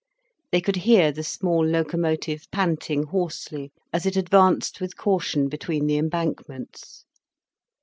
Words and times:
They 0.51 0.61
could 0.61 0.77
hear 0.77 1.11
the 1.11 1.21
small 1.21 1.63
locomotive 1.63 2.49
panting 2.49 3.03
hoarsely 3.03 3.71
as 3.93 4.07
it 4.07 4.15
advanced 4.15 4.81
with 4.81 4.97
caution 4.97 5.47
between 5.47 5.85
the 5.85 5.97
embankments. 5.99 7.05